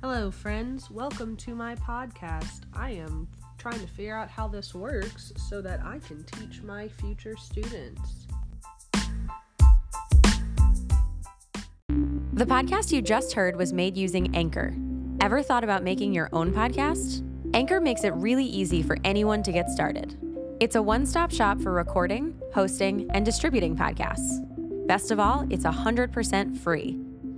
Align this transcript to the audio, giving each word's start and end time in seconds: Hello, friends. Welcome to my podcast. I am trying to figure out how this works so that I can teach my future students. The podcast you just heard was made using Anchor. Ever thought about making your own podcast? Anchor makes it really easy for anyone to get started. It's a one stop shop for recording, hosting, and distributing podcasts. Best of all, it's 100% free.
Hello, 0.00 0.30
friends. 0.30 0.92
Welcome 0.92 1.36
to 1.38 1.56
my 1.56 1.74
podcast. 1.74 2.60
I 2.72 2.92
am 2.92 3.26
trying 3.58 3.80
to 3.80 3.86
figure 3.88 4.16
out 4.16 4.30
how 4.30 4.46
this 4.46 4.72
works 4.72 5.32
so 5.48 5.60
that 5.60 5.80
I 5.84 5.98
can 5.98 6.22
teach 6.22 6.62
my 6.62 6.86
future 6.86 7.36
students. 7.36 8.28
The 12.32 12.46
podcast 12.46 12.92
you 12.92 13.02
just 13.02 13.32
heard 13.32 13.56
was 13.56 13.72
made 13.72 13.96
using 13.96 14.36
Anchor. 14.36 14.72
Ever 15.20 15.42
thought 15.42 15.64
about 15.64 15.82
making 15.82 16.12
your 16.12 16.28
own 16.32 16.52
podcast? 16.52 17.24
Anchor 17.52 17.80
makes 17.80 18.04
it 18.04 18.14
really 18.14 18.46
easy 18.46 18.84
for 18.84 18.98
anyone 19.02 19.42
to 19.42 19.50
get 19.50 19.68
started. 19.68 20.16
It's 20.60 20.76
a 20.76 20.82
one 20.82 21.06
stop 21.06 21.32
shop 21.32 21.60
for 21.60 21.72
recording, 21.72 22.40
hosting, 22.54 23.10
and 23.14 23.24
distributing 23.24 23.74
podcasts. 23.74 24.46
Best 24.86 25.10
of 25.10 25.18
all, 25.18 25.44
it's 25.50 25.64
100% 25.64 26.56
free. 26.56 27.00